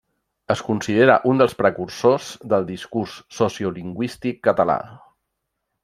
[0.53, 4.81] Es considera un dels precursors del discurs sociolingüístic català.